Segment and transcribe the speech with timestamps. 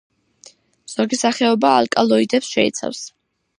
[0.93, 3.07] ზოგი სახეობა ალკალოიდებს შეიცავს.